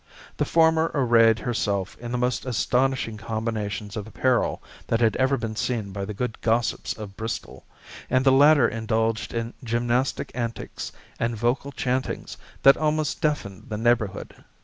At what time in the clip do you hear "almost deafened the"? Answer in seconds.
12.77-13.77